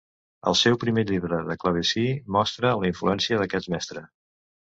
El 0.51 0.55
seu 0.59 0.77
primer 0.83 1.03
llibre 1.09 1.41
de 1.49 1.55
clavecí 1.63 2.05
mostra 2.37 2.73
la 2.81 2.89
influència 2.93 3.41
d'aquest 3.43 3.73
mestre. 3.77 4.05